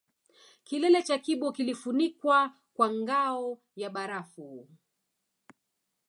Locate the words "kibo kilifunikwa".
1.19-2.53